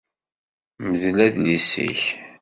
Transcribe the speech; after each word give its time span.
Mdel 0.89 1.17
adlis-ik. 1.25 2.01